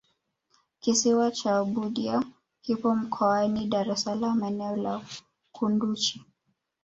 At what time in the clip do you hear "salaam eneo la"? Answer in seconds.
4.03-4.93